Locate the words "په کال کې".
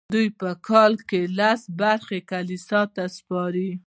0.39-1.21